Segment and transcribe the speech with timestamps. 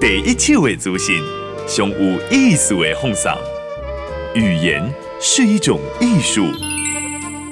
[0.00, 1.22] 第一手的资讯，
[1.68, 3.30] 上有意思的放送。
[4.34, 6.46] 语言是一种艺术，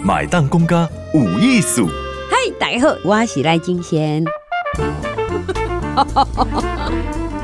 [0.03, 1.87] 买单公家有艺术。
[2.31, 4.25] 嗨，大家好，我是赖金贤。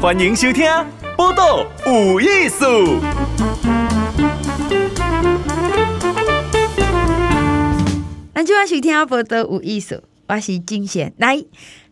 [0.00, 0.64] 欢迎收听
[1.18, 2.64] 《报道有艺术》。
[8.34, 9.96] 咱就要收听《报道有艺术》，
[10.28, 11.12] 我是金贤。
[11.18, 11.44] 来，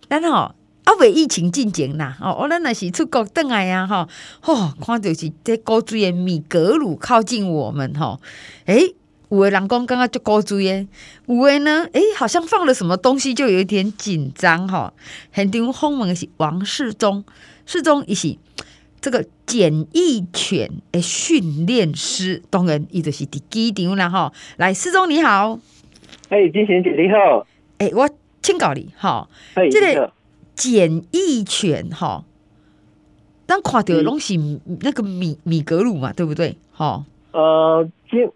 [0.09, 0.55] 咱好。
[0.85, 4.09] 啊，未疫情进前啦，哦，我咱若是出国倒来呀，吼，
[4.41, 8.21] 吼，看着是这古锥的米格鲁靠近我们，吼，
[8.67, 8.93] 诶，
[9.29, 10.89] 有的人讲刚刚就古锥诶，
[11.27, 14.93] 有的呢，诶，好像放了什么东西，就有一点紧张，哈。
[15.33, 17.25] 现场访问的是王世忠，
[17.65, 18.37] 世忠伊是
[19.01, 24.33] 这个检疫犬诶训练师，当然伊就是伫机场啦，吼。
[24.57, 25.61] 来，世忠你好，
[26.29, 27.47] 哎，金贤姐你好，
[27.79, 28.11] 诶，我
[28.43, 29.29] 请教你，哈，
[29.71, 30.13] 这个。
[30.55, 32.25] 检疫犬哈，
[33.47, 36.57] 但看到的东西那个米米格鲁嘛，对不对？
[36.73, 38.31] 哈，呃，今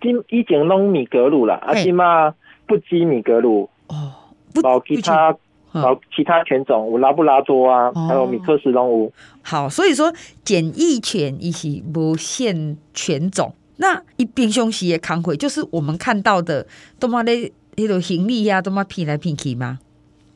[0.00, 2.32] 今已经弄米格鲁了，啊，起码
[2.66, 4.12] 不鸡米格鲁哦，
[4.54, 5.36] 不其他，
[5.72, 9.12] 哦，其他犬种有拉布拉多啊，还有米克斯动物。
[9.42, 10.12] 好，所以说
[10.44, 16.66] 检疫犬一起不限犬种，那一边凶时的扛回就是我们看到的，
[16.98, 19.78] 都嘛咧那种行李呀，都嘛拼来拼去吗？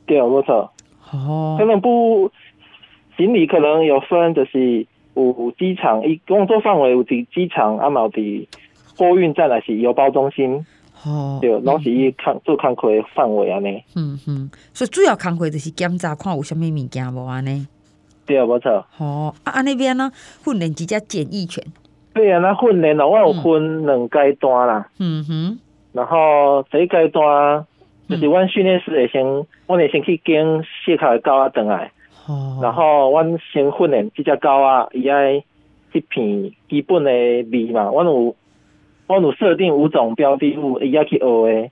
[0.07, 0.73] 对，没错。
[1.13, 2.31] 哦，可能不
[3.17, 8.49] 行李可能有分，就是有机场一工作范围有伫机场，阿毛的
[8.97, 10.65] 货运站还是邮包中心。
[11.05, 13.83] 哦，对，拢是伊看做看亏范围安尼。
[13.97, 17.67] 嗯哼，所以主要看亏就是检查看有啥物物件无安尼。
[18.27, 18.87] 对啊，冇错。
[18.99, 20.13] 哦，啊，安那边呢？
[20.45, 21.65] 训练几只检疫犬？
[22.13, 24.89] 对啊，那训练咯，我有分两阶段啦。
[24.99, 25.59] 嗯哼，
[25.93, 27.67] 然后第一阶段。
[28.11, 31.93] 就是阮训练师会先，阮会先去跟卸卡的狗仔转来，
[32.61, 35.35] 然后阮先训练即只狗仔，伊爱
[35.93, 38.35] 一片基本的味嘛，阮有，
[39.07, 41.71] 阮有设定五种标的物，伊要去学的，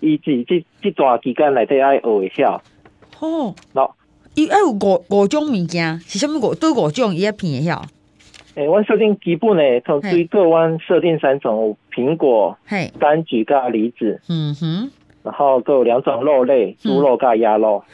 [0.00, 2.60] 伊自这这段期间内底爱学一下。
[3.20, 3.90] 哦，喏，
[4.34, 6.54] 伊爱有五五种物件，是啥物五？
[6.54, 7.82] 都五种伊爱片会晓。
[8.54, 14.20] 诶，阮设定基本的，从最个阮设定三种，苹果、柑橘、加梨子。
[14.28, 14.90] 嗯哼。
[15.22, 17.84] 然后都有两种肉类，猪肉跟鸭肉。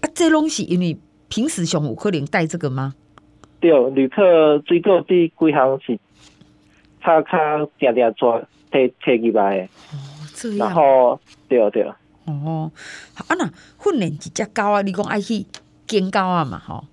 [0.00, 0.96] 啊，这东西因为
[1.28, 2.94] 平时上有可能带这个吗？
[3.60, 5.98] 对，旅客最多第几项是，
[7.00, 9.64] 他他定定做提提起来的。
[9.64, 9.98] 哦，
[10.34, 10.58] 这样。
[10.58, 11.84] 然后对对。
[12.26, 12.70] 哦，
[13.16, 13.50] 啊那
[13.82, 15.44] 训练一只狗啊，你讲爱去
[15.86, 16.58] 捡狗啊嘛？
[16.58, 16.84] 吼。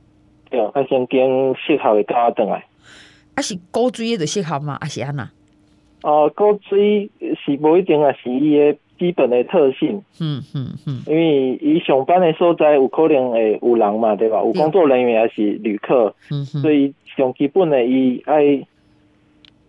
[0.49, 2.65] 对，爱先捡适合的狗仔转来。
[3.35, 4.77] 啊是古锥的就适合吗？
[4.81, 5.29] 啊是安那？
[6.01, 7.09] 哦，古锥
[7.45, 8.77] 是无一定啊，是伊的。
[8.99, 14.43] 基本的特性，嗯嗯嗯，因为伊上班的所在有可能会有人嘛，对吧？
[14.43, 18.43] 有工作人员也是旅客，嗯嗯，所以上基本的伊爱，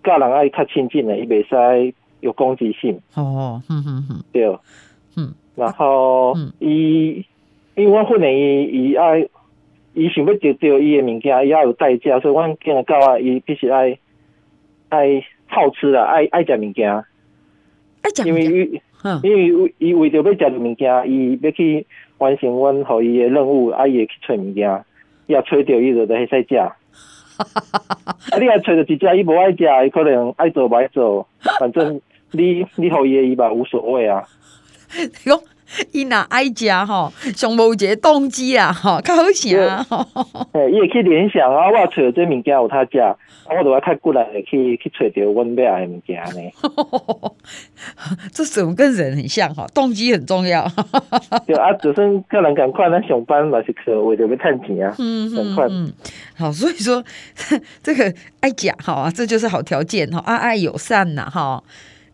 [0.02, 2.98] 个人爱较亲近的，伊袂使有攻击性。
[3.14, 4.46] 哦，嗯嗯嗯，对，
[5.16, 7.24] 嗯，然后伊，
[7.76, 9.26] 因为我训练伊，伊爱，
[9.94, 13.96] 伊想要得到伊的物件，伊要有代价，所以阮见到啊，伊必须爱
[14.88, 17.04] 爱好吃啊，爱爱食物件，
[18.26, 18.82] 因为。
[19.22, 21.86] 因为伊为着要食物件，伊要去
[22.18, 24.84] 完成阮互伊诶任务，啊，伊会去找物件，
[25.26, 26.56] 伊若找着伊就会使食。
[26.60, 26.76] 啊，
[28.38, 31.26] 你若找着一只伊无爱食，伊可能爱做不爱做，
[31.58, 32.00] 反正
[32.32, 34.22] 你你互伊诶伊嘛无所谓啊。
[35.92, 39.86] 伊若爱食吼，上无一个动机啊，吼，较好食啊。
[40.52, 43.16] 诶，伊会去联想啊，我找这物件有他食，啊
[43.56, 47.32] 我都要较过来去去揣着阮要爱的物件呢。
[48.32, 49.66] 这怎么跟人很像哈？
[49.74, 50.66] 动机很重要。
[51.46, 54.94] 对啊，就算个人赶快，咱上班嘛是可为着要趁钱啊。
[54.98, 55.92] 嗯嗯嗯。
[56.36, 57.02] 好，所以说
[57.82, 61.62] 这个爱食好啊，这就是好条件哈，爱爱友善呐哈。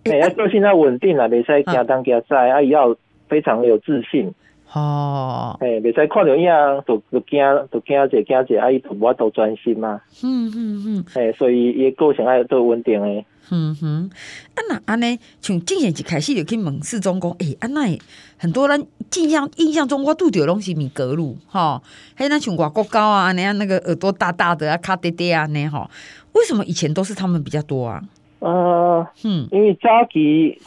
[0.05, 2.95] 诶，要个性要稳定啊，袂使惊东惊西啊，要。
[3.28, 4.33] 非常有自信
[4.72, 7.41] 哦，哎，袂使看到样，都都惊，
[7.71, 10.01] 都惊者惊者，阿姨都无法度专心嘛。
[10.24, 13.24] 嗯嗯嗯，哎，所以伊个性爱都稳定诶。
[13.53, 14.10] 嗯哼，
[14.56, 17.97] 啊那安尼，像之前一开始就去问世忠讲，诶，安那
[18.39, 18.84] 很多人
[19.15, 21.80] 印象印象中我拄着拢是米格鲁，哈，
[22.16, 25.89] 还那像外国高啊，安尼啊那个耳朵大大的啊，卡爹爹啊，那吼，
[26.33, 28.03] 为什么以前都是他们比较多啊？
[28.41, 30.60] 呃，嗯，因为早期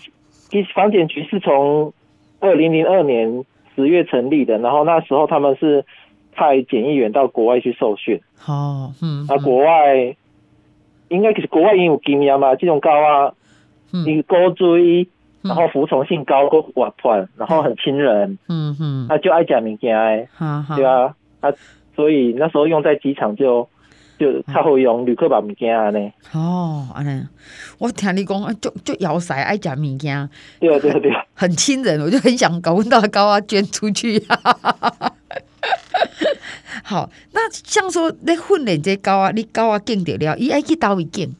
[0.50, 1.94] 其实防检局是从。
[2.40, 3.44] 二零零二年
[3.76, 5.86] 十月成立的，然后那时候他们是
[6.34, 8.22] 派检疫员到国外去受训。
[8.48, 10.16] 哦，嗯，那国外
[11.10, 13.34] 应该其实国外也有经验嘛，这种高啊，
[13.92, 15.08] 你高追，
[15.42, 18.38] 然后服从性高，过活泼，然后很亲人。
[18.48, 20.28] 嗯嗯，他就爱讲物件，
[20.76, 21.52] 对啊，啊，
[21.96, 23.68] 所以那时候用在机场就
[24.20, 26.12] 就较好用，旅客把物件安尼。
[26.34, 27.26] 哦，安尼，
[27.78, 30.30] 我听你讲，就就摇骰爱食物件，
[30.60, 34.22] 对对对，很亲人，我就很想搞问到高啊捐出去。
[36.84, 41.34] 好，那像说你训练这高啊，你高啊见得了，伊爱去倒位见？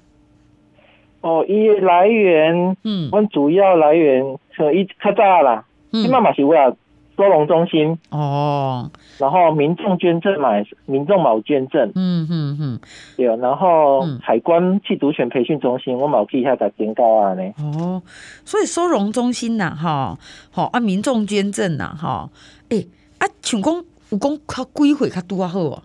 [1.22, 4.24] 哦，伊来源，嗯，阮主要来源
[4.56, 6.76] 像伊较早啦，伊妈妈是为了
[7.20, 10.52] 收容中心哦，然后民众捐赠嘛，
[10.86, 12.80] 民众冇捐赠，嗯嗯嗯，
[13.18, 17.44] 对，然后海关缉毒犬培训中心，我冇记一下在警告啊呢。
[17.58, 18.02] 哦，
[18.46, 20.18] 所以收容中心呐，哈，
[20.50, 22.30] 好啊，民众捐赠呐，哈，
[22.70, 22.88] 诶，
[23.18, 23.76] 啊，像讲
[24.12, 25.84] 有讲较几岁较拄啊好哦？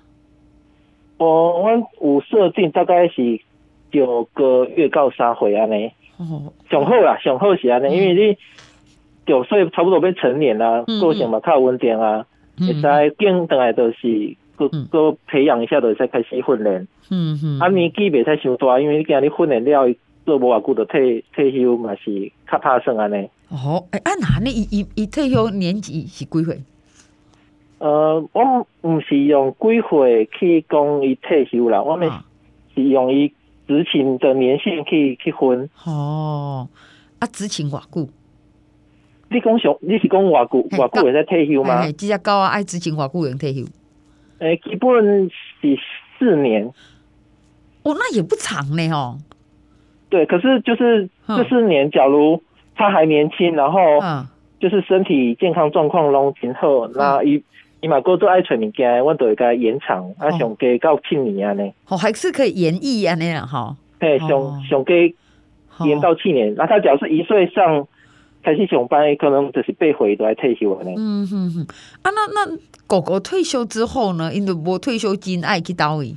[1.19, 3.41] 我阮有设定大概是。
[3.93, 5.89] 九个月到三岁安尼，
[6.69, 8.37] 上好啦，上好是安尼，因为你
[9.26, 12.25] 九岁差不多变成年啦，个性嘛较稳定啊，
[12.59, 16.87] 会使见等来都是，个个培养一下，就会使开始训练。
[17.11, 19.94] 嗯嗯，啊年纪袂太伤大，因为你今日训练了，
[20.25, 23.29] 做无偌久就退退休嘛是较拍算安尼。
[23.50, 26.62] 哦，哎，啊那你伊伊伊退休年纪是几岁？
[27.79, 32.11] 呃，我毋是用几岁去讲伊退休啦，我们
[32.75, 33.32] 是用伊。
[33.67, 36.69] 执勤的年限可以去分哦，
[37.19, 38.06] 啊，执勤偌久？
[39.35, 41.85] 你讲上，你是讲偌久偌久会在退休吗？
[41.87, 43.63] 只只狗啊，爱执勤偌久能退休？
[44.39, 45.29] 诶、欸，基本
[45.61, 45.79] 是
[46.19, 46.65] 四年。
[47.83, 49.19] 哦，那也不长呢哦。
[50.09, 52.41] 对，可是就是这四年，假如
[52.77, 53.81] 他还年轻，然后
[54.61, 57.43] 就是身体健康状况拢挺好，那一。
[57.83, 61.71] 你嘛，过做爱存物件，我都会甲延长，啊，上加到七年安尼。
[61.87, 63.77] 哦，还是可以延役安尼啦，哈。
[64.01, 64.29] 嘿，上
[64.65, 64.95] 上加
[65.85, 66.55] 延到七年。
[66.55, 67.87] 那他假如是一岁上
[68.44, 70.94] 开始上班，可能就是八岁都来退休安尼。
[70.96, 71.67] 嗯哼哼。
[72.02, 72.56] 啊，那那
[72.87, 74.32] 狗狗退休之后呢？
[74.32, 76.14] 因为无退休金爱去倒位。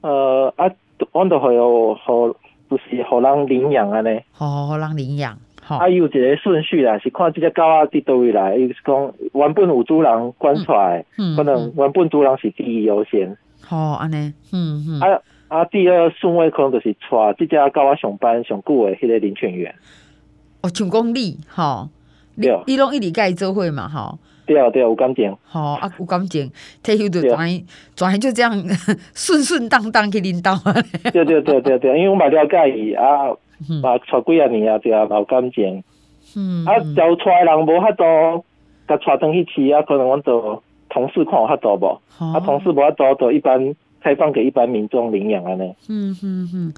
[0.00, 0.64] 呃啊，
[1.12, 2.28] 我都会有好，
[2.70, 4.18] 就是好人领养安尼。
[4.32, 5.38] 好，好人领养。
[5.68, 13.36] 啊，有一个顺序啦，是看这只狗啊伫倒位来，伊是讲原本有主人关出来，嗯嗯、可能原本主人是第一优先。
[13.62, 15.00] 好，安尼，嗯嗯。
[15.00, 19.74] 啊啊，第二顺位可能就是带这只狗啊上班上久的迄个领犬员。
[20.62, 21.88] 哦，像讲你，吼，
[22.36, 24.18] 你你拢一直甲伊做伙嘛，吼。
[24.46, 25.32] 对啊对啊，有感情。
[25.44, 26.50] 好啊，有感情，
[26.82, 27.48] 退休就转
[27.94, 28.52] 转就这样
[29.14, 30.58] 顺顺当当去领导。
[31.12, 33.30] 对对对对对，因为我嘛了解伊啊。
[33.82, 35.84] 嘛，娶几啊年啊，对啊，有感情。
[36.34, 38.42] 嗯，啊，假如带人无遐多，
[38.88, 42.00] 甲带转去饲啊，可能阮就同事看有遐多无，
[42.32, 45.74] 啊，同事无遐多，就一般开放给一般民众领养安尼。
[45.90, 46.74] 嗯嗯嗯，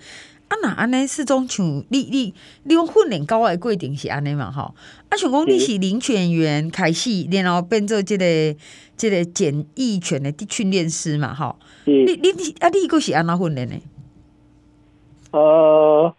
[0.52, 2.34] 啊，若安尼是种像你你
[2.64, 4.50] 你用训练狗的规定是安尼嘛？
[4.50, 4.74] 吼，
[5.08, 8.24] 啊，像讲你是领犬员开始，然后变做即个
[8.96, 11.32] 即个检疫犬的训练师嘛？
[11.32, 11.56] 吼，
[11.86, 13.76] 你你你啊，你个是安怎训练的？
[15.30, 16.14] 呃。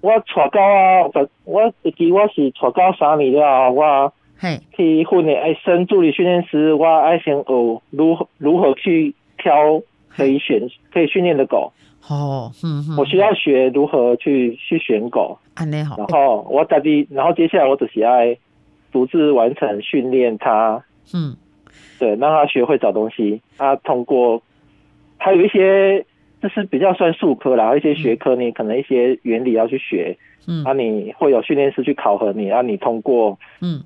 [0.00, 4.12] 我带狗啊，我记我是带狗三年了，我
[4.76, 11.72] 去训练爱升助理训练师，我爱先学如何如何去挑可以选可以训练的狗。
[12.08, 15.38] 哦，嗯嗯，我需要学如何去去选狗。
[15.54, 15.96] 安尼好。
[15.96, 18.36] 然后我家己，然后接下来我只是爱
[18.92, 20.82] 独自完成训练它。
[21.14, 21.36] 嗯，
[21.98, 23.40] 对，让它学会找东西。
[23.56, 24.42] 它通过，
[25.16, 26.04] 还有一些。
[26.40, 30.16] 就是比较算术科啦，一些学科你可能一些原理要去学，
[30.46, 33.82] 嗯，啊，你会有训练师去考核你，啊，你通过，嗯，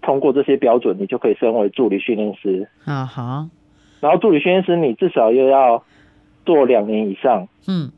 [0.00, 2.66] 通过这些标准，你就可以升为助理训练师。
[2.86, 3.46] 啊好，
[4.00, 5.84] 然后助理训练师你至少又要
[6.44, 7.90] 做两年以上，嗯，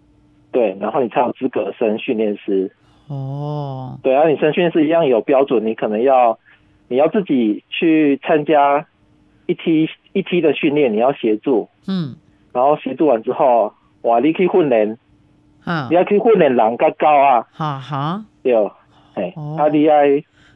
[0.53, 2.73] 对，然后你才有资格升训练师。
[3.09, 6.39] 哦，对啊，你升训练师一样有标准，你可能要
[6.89, 8.87] 你要自己去参加
[9.47, 12.17] 一梯一梯的训练，你要协助，嗯。
[12.53, 14.97] 然后协助完之后，哇，你去训练，
[15.65, 18.55] 啊，你要去训练人较高啊，哈哈，对，
[19.13, 20.09] 哎，啊，你爱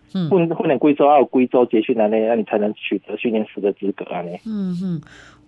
[0.08, 4.30] 训训练贵州还有贵州结训安尼，那你才能取得训练师的资格安尼。
[4.46, 5.00] 嗯嗯，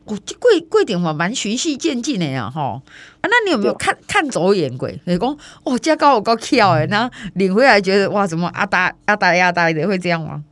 [0.06, 2.80] 我这贵贵点嘛，蛮循序渐进的呀，吼。
[3.20, 4.98] 啊，那你有没有看看走眼鬼？
[5.06, 10.42] 你讲哦，加高我够巧哎，然后领回来觉得哇，怎么阿达阿达阿达的会这样吗？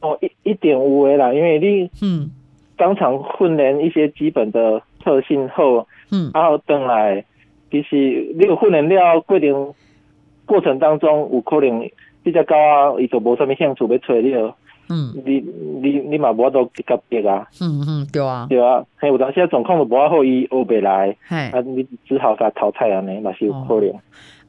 [0.00, 2.30] 哦，一一点五诶啦，因为你嗯，
[2.76, 4.82] 当场训练一些基本的。
[5.04, 7.24] 特性后，嗯，然后等来，
[7.72, 9.74] 其实你有训练了过程
[10.46, 11.90] 过程当中，有可能
[12.22, 14.54] 比较高啊，伊就无啥物兴趣要找你了，
[14.88, 15.40] 嗯，你
[15.80, 23.90] 你你嘛无法度夹别啊，嗯嗯，对啊，对啊，还有当时状况都无好，伊学不来，嘿，啊，你只好甲淘汰安尼，嘛是有可能。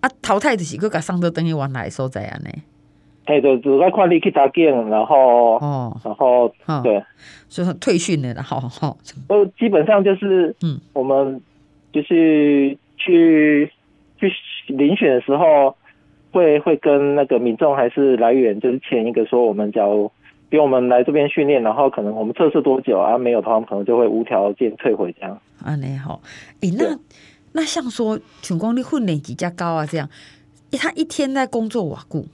[0.01, 2.49] 啊，淘汰就是搁甲送到等于原来所在安尼。
[3.25, 7.01] 哎，就就在看你去打剑，然后哦，然后、哦、对，
[7.47, 8.97] 就是退训了，好好。
[9.29, 11.39] 呃，基本上就是，嗯，我们
[11.93, 13.71] 就是去
[14.17, 14.29] 去
[14.67, 15.73] 遴选的时候，
[16.33, 20.11] 会会跟那个民众还是来源，就是签一个说，我们假如
[20.53, 25.35] 给我们来这边训练，然后可能我们测试多久啊，没有的话，我们可能就会无条件退回这样。
[25.65, 26.21] 啊，你好，
[26.61, 26.95] 哎，那
[27.53, 30.07] 那像说，全光的训练几家高啊，这样，
[30.73, 32.27] 他一天在工作瓦固。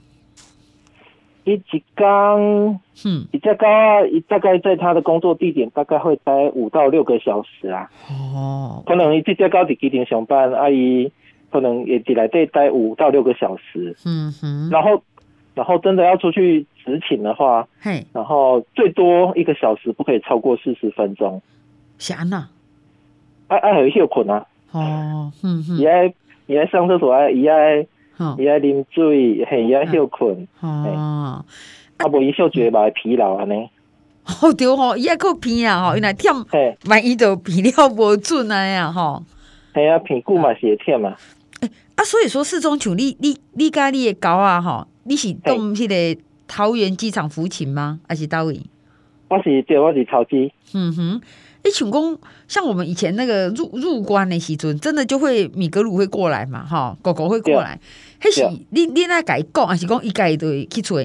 [1.44, 7.88] 一几缸，嗯，比较高啊，大概在他的工作地点大概会待五到六个小时啊。
[8.10, 11.10] 哦，可能一比较高的基点上班，阿姨
[11.50, 13.96] 可能也得来得待五到六个小时。
[14.04, 15.02] 嗯哼，然后，
[15.54, 21.40] 然后真的要出去执勤的话，嘿，然后最多一个小时不可以超过四十分钟。
[21.98, 22.48] 闲呐，
[23.48, 24.46] 爱爱还有休困啊。
[24.72, 26.14] 哦，嗯哼，也爱
[26.46, 27.86] 也爱上厕所啊，也爱。
[28.36, 31.42] 伊爱啉水，嘿，伊爱休困，哦，
[31.96, 33.70] 啊，无伊嗅觉嘛会疲劳安尼，
[34.42, 39.24] 哦对吼，伊爱靠鼻啊吼，伊来忝，嘿，万一就鼻了无准啊呀吼，
[39.72, 41.16] 嘿啊，评估嘛是会忝啊，
[41.62, 48.00] 诶，啊，所以说四中像你你你甲你的狗啊吼，你是动迄个桃园机场服勤吗？
[48.08, 48.60] 还是倒位？
[49.28, 51.20] 我是对，我是超机，嗯哼。
[51.62, 57.78] 一群工像我们以前那个入入关的时阵，真的就会米格鲁会过来嘛，哈，狗狗会过来。
[58.18, 60.98] 迄是你你那改讲，还是讲一改都会去做？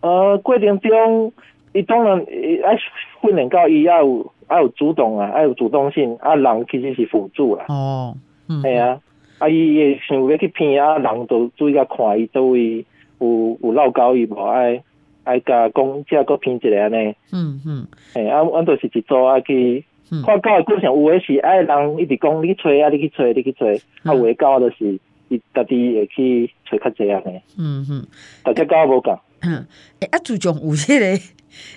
[0.00, 1.30] 呃，过程中，
[1.74, 2.18] 伊当然
[2.64, 2.74] 爱
[3.20, 7.66] 训练到伊要有要有主动啊，要有主动性啊，人其实是辅助啦。
[7.68, 8.16] 哦，
[8.48, 8.98] 嗯，系啊，
[9.42, 12.84] 啊伊也想要去骗啊，人都注意下看伊周围
[13.18, 14.82] 有有闹交伊无爱。
[15.24, 19.84] 爱甲讲，即个骗一个安尼，嗯嗯，诶，啊，阮都是一组啊去，
[20.26, 28.04] 看狗的过程，有诶是爱人一直讲你吹啊，你去吹，你去吹，啊，有诶狗就是伊家己会去吹较济安尼，嗯哼，
[28.42, 29.64] 大家狗无共，嗯，
[30.00, 31.22] 诶，啊，自从有迄个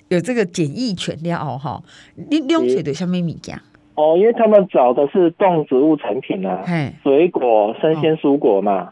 [0.10, 1.84] 有这个检疫犬了吼，
[2.15, 3.60] 你你用吹的什么物件？
[3.96, 6.64] 哦，因为他们找的是动植物成品啊，
[7.02, 8.92] 水果、生鲜蔬果嘛，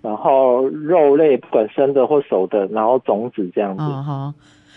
[0.00, 3.82] 然后肉类，不管生的或熟的，然后种子这样子，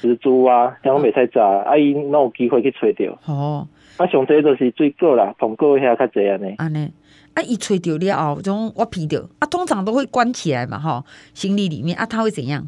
[0.01, 3.18] 蜘蛛啊，像我每菜炸，阿姨那有机会去吹掉。
[3.28, 6.56] 哦，啊，上这就是水果啦，苹果遐较济安尼。
[6.58, 6.92] 安尼，
[7.36, 12.68] 啊，一吹掉了后，种我皮掉，啊，通常都会关起来嘛，哈，行李里面啊，它会怎样？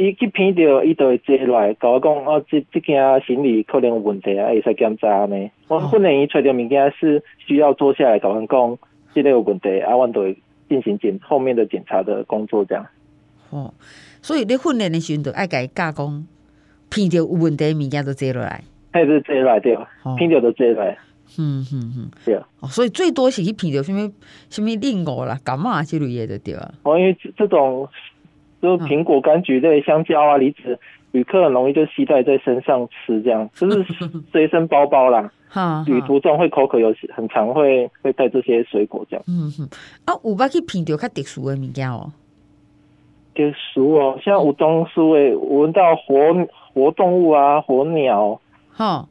[0.00, 5.50] 伊去片着，伊就会坐落来，甲我讲，哦，即即件行李可能有问题啊，会使检查呢。
[5.66, 8.78] 我训练伊揣着物件是需要坐下来，甲阮讲，
[9.12, 10.38] 即个有问题，啊，阮就会
[10.68, 12.86] 进行检后面的检查的工作，这样。
[13.50, 13.74] 哦，
[14.22, 16.26] 所以你训练的时阵，就爱甲伊教讲，
[16.88, 18.62] 片着有问题物件就坐落来，
[18.92, 19.76] 还是坐来对，
[20.16, 20.96] 片着就坐落来。
[21.40, 22.46] 嗯嗯嗯，对啊。
[22.60, 24.12] 哦，所以最多是去片着什物
[24.48, 26.72] 什物令我啦、感冒之类的对啊。
[26.84, 27.88] 哦，因为这种。
[28.60, 30.78] 就是苹果、柑橘类、香蕉啊、梨子，
[31.12, 33.84] 旅客很容易就携带在身上吃，这样 就是
[34.30, 35.30] 随身包包啦。
[35.50, 39.24] 哈，旅途中会口渴，有时很常会会带这些水果这样。
[39.26, 39.68] 嗯哼，
[40.04, 42.12] 啊，有捌去品到较特殊的物件哦。
[43.34, 46.14] 特殊哦，像有东西会闻到活
[46.74, 48.38] 活动物啊，活鸟。
[48.70, 49.08] 哈，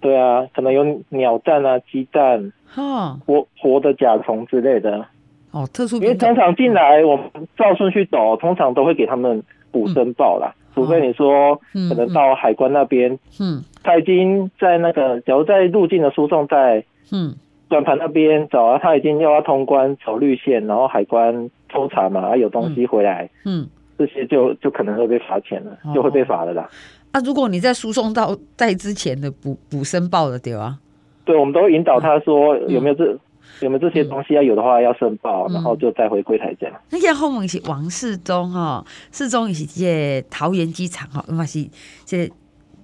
[0.00, 5.06] 对啊，可能有鸟蛋啊、鸡蛋，哈，活活的甲虫之类的。
[5.50, 7.24] 哦，特殊因为通常进来，我们
[7.56, 10.54] 照顺序走，通常都会给他们补申报啦。
[10.74, 11.56] 除非你说
[11.88, 17.34] 可能到海关那边，嗯，他已经在那个，假如在入境的输送带，嗯，
[17.68, 23.66] 转盘那边走啊，他已经要要通关走绿线，然后海关抽查嘛，啊有东西回来，嗯，
[23.98, 26.68] 这些就就可能会被罚钱了，就会被罚的啦。
[27.10, 30.78] 啊，如果你在输送到在之前的补补申报的对吧？
[31.24, 33.18] 对，我们都会引导他说有没有这。
[33.60, 36.74] 有没有这些东西要有的话要申报，嗯、然后就再回柜台这样。
[36.90, 41.68] 那个后面是王世忠哈，世忠也是这桃园机场哈，嘛是
[42.04, 42.30] 这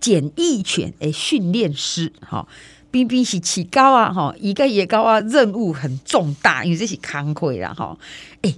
[0.01, 2.47] 简易犬诶训练师哈，
[2.91, 7.97] 冰冰是起高啊哈，一个也高啊，任务很重大，因为这是康亏啦哈。
[8.43, 8.55] 诶，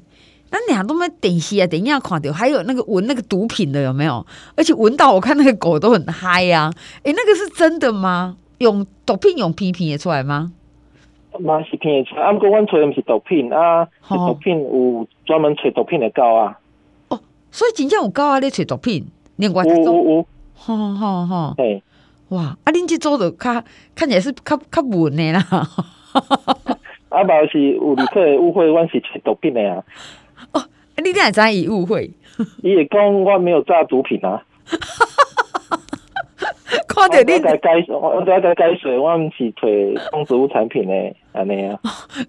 [0.51, 4.27] 那俩都没电视啊，等一下看到，还有那个闻那个毒品的有没有？
[4.57, 6.73] 而且闻到我看那个狗都很嗨呀。
[7.03, 8.37] 诶，那个是真的吗？
[8.59, 10.51] 用毒品用批评也出来吗？
[11.39, 16.59] 嘛是骗出，啊，毋过阮找的不是毒品啊，是毒品有专门找毒品的狗啊。
[17.09, 21.83] 哦，所以真正有狗啊，咧找毒品，另外有有有，好好好，对，
[22.29, 23.63] 哇，啊，恁这组的较
[23.95, 25.41] 看起来是较较稳的啦。
[27.09, 29.83] 啊，无是有旅客误会，阮是找毒品的啊。
[30.53, 30.63] 哦，
[31.03, 32.11] 你哪会知伊误会？
[32.63, 34.43] 伊会讲我没有炸毒品啊。
[36.89, 41.79] 看 看到你在改，我在在改水，我唔是推动植物产品诶，安尼啊。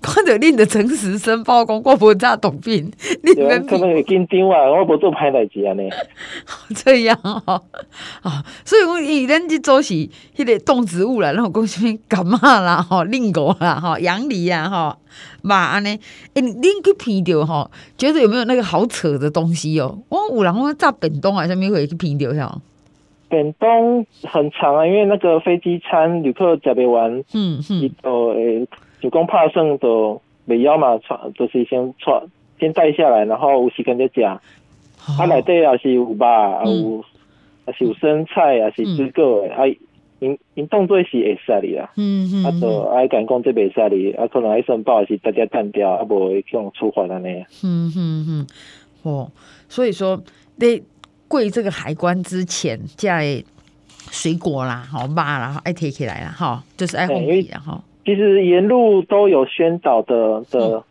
[0.02, 2.92] 看着你的诚实申报，讲我无炸毒品，
[3.24, 5.90] 你们可能会紧张啊，我无做歹代志安尼。
[6.76, 7.64] 这样哦，
[8.22, 14.98] 啊，所以我以前去做是迄个动植物啦，然后讲什么柑仔啦，吼，令狗啦，吼，杨梨啊，吼，
[15.42, 16.00] 嘛安尼，
[16.36, 19.98] 诶，恁去闻到吼，觉得有没有那个好扯的东西哦？
[20.10, 22.62] 我有人我炸便当啊，啥物会去闻到哟？
[23.30, 28.66] 便当很长啊，因为那个飞机餐旅客食不完，嗯嗯，伊都诶，
[29.02, 30.98] 就讲拍算都未要嘛，
[31.36, 32.22] 就是先带
[32.60, 34.22] 先带下来，然后有时间再食。
[34.22, 34.40] 啊，
[35.28, 36.16] 内底也是有肉，
[36.66, 37.04] 有
[37.68, 39.50] 也是有生菜，也是水果诶。
[39.50, 39.78] 啊，
[40.20, 47.46] 因因当做是会使哩啦，嗯嗯，啊，就爱讲讲这袂使哩，啊，可能爱申报是大家单调，啊，无会去用处罚安尼。
[47.64, 48.48] 嗯嗯嗯，
[49.04, 49.32] 哦，
[49.68, 50.24] 所以说
[50.56, 50.82] 你。
[51.28, 53.44] 过这个海关之前，在
[54.12, 57.82] 水果啦，好骂啦，爱贴起来啦，哈，就是爱红皮啦，哈。
[58.06, 60.84] 其实沿路都有宣导的的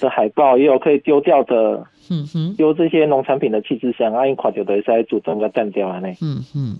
[0.00, 1.86] 的海报，也有可以丢掉的。
[2.10, 6.08] 嗯哼，有这些农产品的弃置箱，啊，因看到的是主动个断掉啊呢。
[6.20, 6.76] 嗯嗯，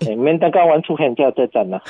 [0.00, 1.80] 诶，免等到完出现就再斩啦。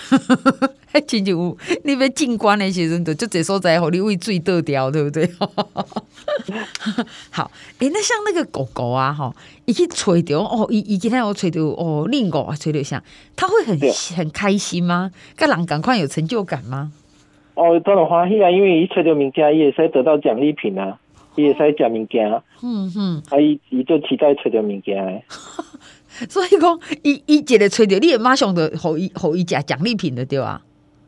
[0.91, 5.29] 还真就有，你要进关的时阵，就这所在，互你喂水倒掉，对不对？
[7.31, 9.31] 好，诶、欸，那像那个狗狗啊，哈，
[9.67, 13.03] 一去吹到哦，一一今天我吹到哦，另狗啊，吹到像，
[13.37, 13.79] 它会很
[14.17, 15.11] 很开心吗？
[15.37, 16.91] 跟人赶快有成就感吗？
[17.55, 20.99] 哦，当然欢喜啊，因为一吹到名家，也是得到奖励品啊。
[21.39, 22.29] 伊会使食物件，
[22.63, 25.23] 嗯嗯，啊伊伊就期待揣着物件诶，
[26.29, 30.61] 所以讲伊伊一个揣着，你也马上就互伊互伊食奖励品的对啊？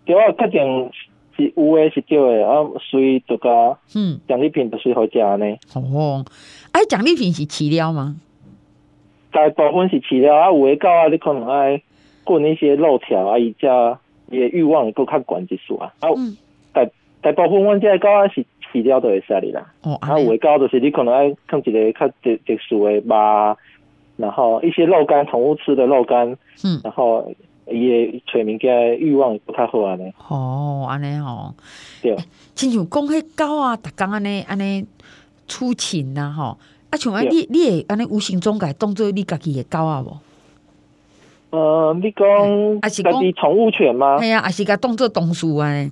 [0.04, 0.90] 对啊，确定
[1.36, 5.56] 是有诶是对诶，啊随这个嗯奖励品就随好食呢。
[5.74, 6.24] 哦，
[6.72, 8.16] 啊，奖励品是饲料吗？
[9.32, 11.82] 大部分是饲料啊，有诶狗啊，你可能爱
[12.24, 13.66] 滚一些肉条啊，伊只
[14.30, 15.92] 伊诶欲望会搁较悬一丝啊。
[16.00, 16.08] 啊，
[16.72, 18.44] 大大部分阮只狗啊是。
[18.72, 23.56] 饲料都会使你啦，哦，啊，有的狗就是你可能爱放一个较特特殊的肉，
[24.16, 27.32] 然后一些肉干，宠物吃的肉干，嗯，然后
[27.66, 30.12] 伊的找物件欲望不太好安尼。
[30.28, 31.54] 哦，安尼哦，
[32.02, 32.16] 对，
[32.54, 34.84] 亲像讲迄狗啊，逐工安尼安尼
[35.48, 36.58] 出勤呐，吼，
[36.90, 40.16] 啊，像安你你会安尼无形中改当做你家己的狗啊无？
[41.50, 42.26] 呃，你讲
[42.80, 44.20] 啊是讲宠物犬吗？
[44.20, 45.90] 系啊，还是甲当做同事安。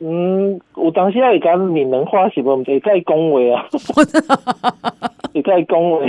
[0.00, 3.68] 嗯，有当时会讲闽南话是无，会甲伊讲话啊，
[5.32, 6.00] 会甲伊讲话。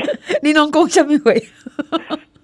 [0.42, 1.32] 你拢讲什么话？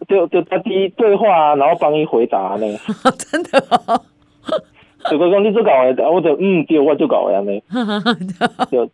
[0.07, 2.67] 就就家己对话，然后帮伊回答呢。
[3.17, 4.01] 真的、哦？
[5.11, 7.61] 如果讲你做搞诶，我就嗯，对，我做搞诶呢。
[8.69, 8.85] 就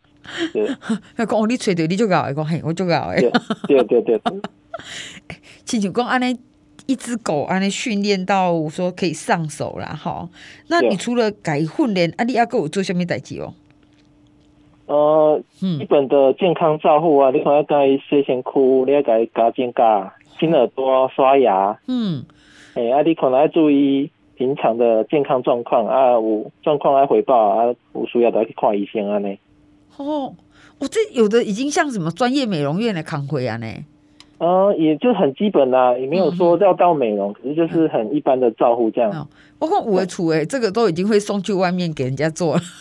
[0.53, 3.29] 就，讲你找到你做搞诶，讲嘿，我做搞诶。
[3.67, 4.21] 对对对。
[5.65, 6.37] 亲像讲安尼。
[6.87, 10.27] 一只狗安尼训练到说可以上手了哈，
[10.69, 13.53] 那你除了改训练，啊你阿哥有做什么代志哦？
[14.87, 21.77] 呃，基本的健康照护啊，你可能要改洗身躯，你要改加肩胛、清耳朵、刷牙。
[21.87, 22.23] 嗯，
[22.73, 29.37] 哎、欸，啊，你可能要注意平常的健康状况啊，有状况来回报啊，有需要都要去看医生啊呢。
[29.97, 30.33] 哦，
[30.79, 33.67] 我这有的已经像什么专业美容院的康辉啊呢。
[34.39, 39.11] 嗯，也就很基本啦，也没有说要到美容，嗯、可是就是很一般的照护这样。
[39.13, 39.25] 嗯、
[39.59, 42.61] 我看五位处诶，这个都已经会送去外面给人家做了。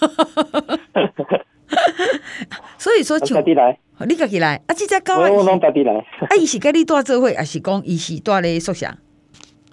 [2.77, 5.95] 所以说，请你来，你自己来，啊，这只狗啊，我弄自己来。
[6.29, 8.87] 啊，伊是跟你住做伙，还是讲伊是住咧宿舍？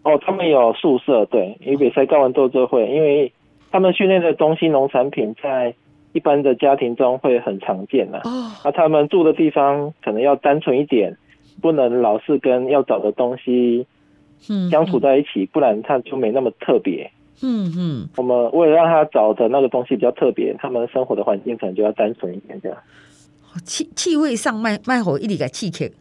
[0.04, 3.34] 哦，他们有宿舍，对，因为在高完做做会，因为
[3.72, 5.76] 他们训练的东西农产品在
[6.14, 8.22] 一般的家庭中会很常见啦。
[8.24, 11.18] 哦，啊，他们住的地方可能要单纯一点。
[11.62, 13.86] 不能老是跟要找的东西
[14.70, 17.10] 相处在一起，不然他就没那么特别。
[17.42, 22.78] 嗯嗯，我们为了让他找的那个东西比较特别，他们生活的环境可能就要单纯一点，这样。
[23.66, 25.92] 气气味上卖卖火一点个气客。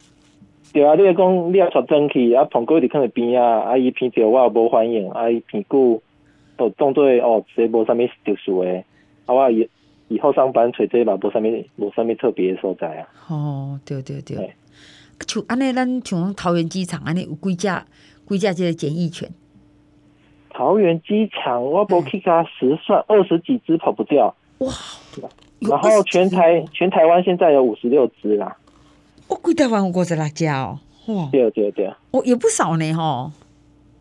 [0.73, 6.01] 对啊，你讲你要传真气，啊，捧过你看边啊，阿姨偏着我无反应，阿姨偏久
[6.57, 8.85] 都当做哦，这无啥物特殊的，
[9.27, 9.69] 啊，我以
[10.09, 13.09] 以后上班找这嘛无啥物无啥物特别的所在啊。
[13.29, 14.37] 哦，对对对。
[14.37, 14.53] 对
[15.27, 17.69] 像安尼，咱像桃园机场安尼有几只
[18.29, 19.31] 几只即个检疫犬？
[20.51, 24.71] 桃园机场我无去加十算二十几只跑不掉哇！
[25.61, 28.57] 然后全台全台湾现在有五十六只啦。
[29.29, 31.29] 我贵台湾有五十六只哦，哇！
[31.33, 33.33] 对对对，哦也不少呢哈。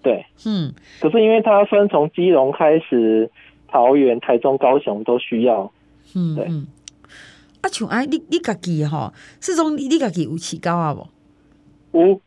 [0.02, 3.30] 对，嗯，可是因为它分从基隆开始，
[3.68, 5.72] 桃园、台中、高雄都需要，
[6.16, 6.48] 嗯，对。
[7.62, 11.08] 啊，像哎，你你家己吼，是种你你家己有饲狗啊无？
[12.00, 12.20] 有，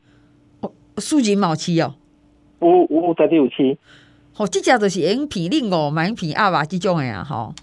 [0.61, 1.95] 哦，数钱毛饲哦。
[2.61, 3.77] 有有在第五期。
[4.37, 7.55] 哦，即只就是用皮令哦，买皮阿爸即种诶啊，吼。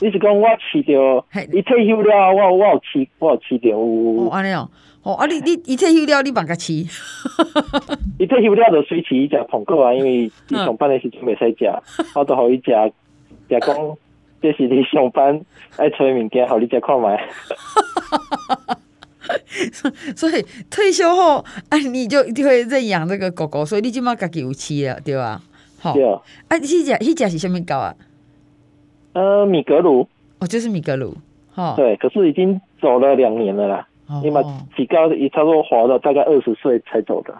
[0.00, 3.78] 你是讲我饲着，伊退休了，我我有饲，我有饲着有。
[3.78, 4.70] 哦，安尼哦，
[5.02, 6.88] 哦啊，你你伊退休了，你帮佮饲。
[8.18, 11.66] 伊退休了就随饲伊食苹果啊，因为伊上班诶时阵袂使食，
[12.14, 12.70] 我都互伊食，
[13.48, 13.96] 食讲
[14.40, 15.40] 这是你上班
[15.76, 17.20] 爱吃的物件，互你食看卖。
[20.16, 25.42] 所以退休后，哎，你就一定会认养这个狗狗，所以你起码家己有饲了，对吧？
[25.78, 26.04] 好，对。
[26.04, 26.20] 啊，
[26.50, 27.94] 迄只迄只是什么狗啊？
[29.12, 31.16] 呃，米格鲁，哦，就是米格鲁，
[31.52, 33.88] 哈，对，可是已经走了两年了啦，
[34.22, 34.40] 你嘛
[34.76, 37.34] 几高也差不多活了大概二十岁才走的，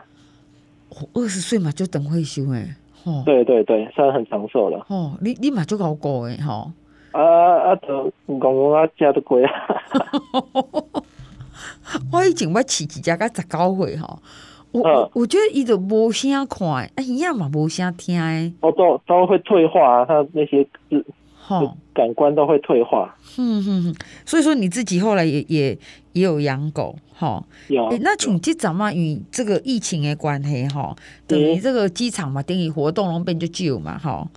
[1.15, 6.71] 二十岁嘛就等退休诶，哦，对对对，算很长寿了，哦，你你嘛就搞过诶，哈，
[7.21, 9.53] 啊啊，都公公啊食都贵啊，
[12.13, 14.19] 我以前我饲一只个十九岁哈。
[14.71, 18.53] 我我我觉得伊都无啥看，啊，伊样嘛无啥听诶。
[18.61, 21.05] 哦，都都会退化，他那些是，
[21.49, 23.17] 哦，感官都会退化。
[23.39, 23.95] 嗯嗯嗯，
[24.27, 25.79] 所以说你自己后来也也
[26.13, 27.43] 也有养狗，哈。
[27.69, 27.87] 有。
[27.89, 30.95] 欸、那像这阵嘛，与这个疫情的关系，哈，
[31.27, 34.29] 等于这个机场嘛，等于活动拢变就少嘛，哈。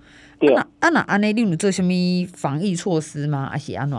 [0.42, 0.54] 对。
[0.56, 1.92] 啊那安尼，你有做什么
[2.34, 3.48] 防疫措施吗？
[3.50, 3.98] 还是安怎？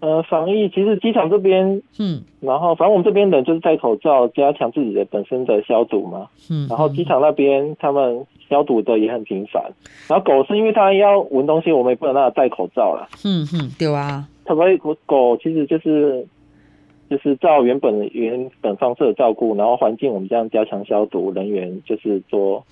[0.00, 9.62] 呃，防疫其实机场这边，嗯，然后反正我们这边人就是戴口罩，加强自己的本身的消毒嘛，嗯，然后机场那边他们消毒的也很频繁，
[10.08, 16.26] 然后狗是因为它要闻东西，我们也不能让它戴口罩了，嗯嗯，对啊，它所以狗其实就是
[17.08, 22.64] 就是照原本原本方式的照顾，然后环境我们这样加强消毒，人员就是做。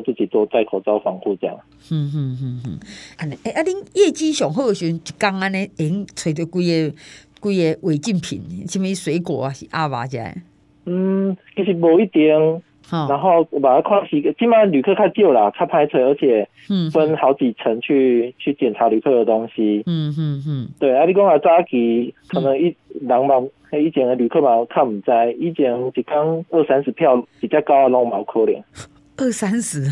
[0.00, 1.56] 自己多戴口罩防护，这样。
[1.90, 2.78] 嗯嗯嗯嗯，
[3.18, 6.94] 安尼，哎，啊，恁业绩上好的时，一工安尼，用揣着几个
[7.42, 10.32] 几个违禁品，什么水果啊，是阿爸这样。
[10.86, 12.62] 嗯，其实无一定。
[12.90, 16.46] 哦、然后我把它看是，起码旅客较少啦，较歹找，而且
[16.92, 19.82] 分好几层去、嗯、去检查旅客的东西。
[19.86, 20.68] 嗯嗯嗯。
[20.78, 23.36] 对，啊，你讲啊，早期可能一人嘛，
[23.72, 28.62] 以前的旅客嘛，看唔知，以前一工二三十票比较高的拢冇可能。
[29.16, 29.84] 二三十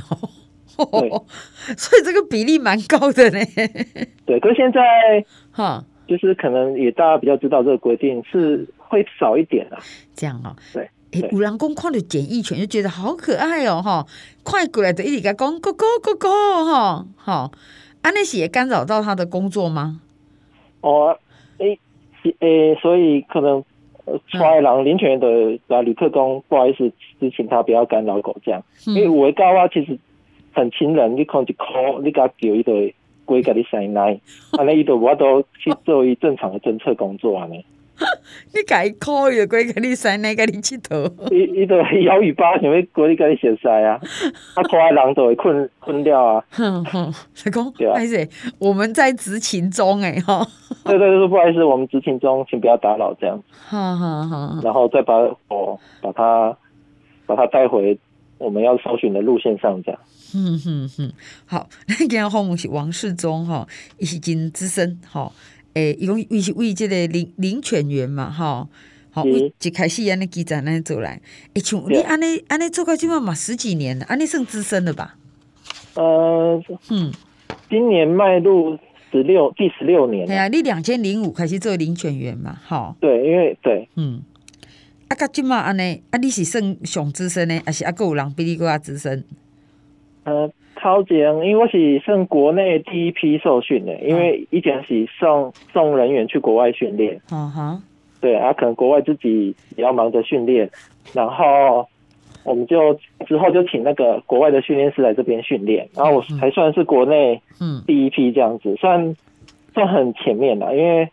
[0.77, 1.11] 哦，对，
[1.77, 3.39] 所以这个比例蛮高的呢。
[4.25, 4.81] 对，可是现在
[5.53, 9.79] 哈，就是可能也大家比较知道这个规定是会少一点啦。
[10.15, 14.07] 这样哦，对，哎，五郎公看到检疫犬就觉得好可爱哦，哈，
[14.43, 16.29] 快过来的一直在讲哥哥哥哥
[16.65, 17.53] 哈，好，
[18.03, 20.01] 安那些也干扰到他的工作吗？
[20.81, 21.19] 哦，
[21.59, 21.77] 哎，
[22.41, 23.63] 哎，所以可能。
[24.29, 29.99] 出来人林权的啊，旅客讲不好意思，是请他不要干扰狗这样，因为我告啊，其实
[30.53, 34.19] 很亲人，你看一口，你给他叫一堆龟给你生奶，
[34.59, 37.65] 安尼伊都我都去做一正常的侦测工作安尼。
[38.55, 44.01] 你改考有龟给你塞奶给你佚佗， 伊伊都摇尾巴想要龟你给你先塞啊，
[44.55, 46.45] 啊，看来人都会困困掉啊。
[46.51, 47.13] 哼哼，
[47.45, 50.47] 老公，不好意思，我们在执勤中哎哈。
[50.85, 53.43] 对对对，不好意思，我们执勤中，请不要打扰这样。
[53.51, 55.15] 好好好，然后再把
[55.49, 56.57] 我把它
[57.27, 57.99] 把它带回
[58.39, 60.01] 我们要搜寻的路线上这样。
[60.35, 61.13] 嗯哼哼，
[61.45, 63.67] 好，那今天访问是王世忠哈，
[63.99, 65.31] 伊是真资深哈。
[65.75, 68.69] 诶，伊讲为是为即个领领犬员嘛，吼，
[69.11, 71.21] 好，为一开始安尼记者安尼做来，
[71.55, 75.17] 诶，像你安尼安尼做到即满嘛十几年了，安尼算资深了吧？
[75.95, 77.13] 呃，嗯，
[77.69, 78.79] 今年迈入
[79.13, 80.27] 十六第十六年。
[80.27, 82.97] 对啊，你两千零五开始做领犬员嘛，吼。
[83.01, 84.23] 对，因为对，嗯，
[85.09, 89.25] 啊，甲即满安尼，啊，你是算上资深呢，还是啊，个有人比你更加资深？
[90.25, 90.51] 呃。
[90.81, 97.21] 超级，因为我是算国内第一批受训的，因为以前是送送人员去国外训练。
[97.31, 97.83] 嗯哼，
[98.21, 100.71] 对啊，可能国外自己也要忙着训练，
[101.13, 101.87] 然后
[102.45, 107.83] 我们就之后就请那个国外的训练师来这边训练，然后我才算是国内嗯。
[107.87, 109.15] 第一批这样子，算
[109.75, 111.09] 算很前面了，因为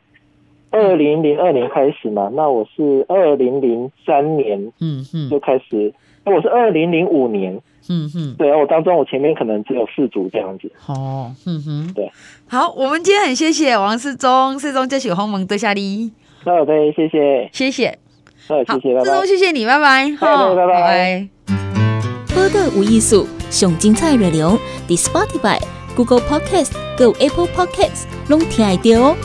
[0.71, 5.30] 二零零二年开始嘛，那我是二零零三年嗯嗯。
[5.30, 5.93] 就开始，
[6.28, 7.60] 那我是二零零五年。
[7.90, 10.70] 嗯哼，对啊，我当中我前面可能只有四组这样子。
[10.88, 12.12] 哦，嗯哼，对。
[12.50, 16.12] 好，我们今天很谢谢王世忠，世忠就是访问多谢你。
[16.44, 17.98] 好的，谢谢，谢谢。
[18.46, 19.06] 好，谢谢，拜拜。
[19.06, 20.12] 世忠，谢谢你，拜拜。
[20.20, 21.28] 好，拜拜。
[22.36, 25.62] 播的无艺术，上精彩内容，The Spotify、
[25.96, 29.16] Google Podcast、Go Apple Podcasts，拢听得到哦。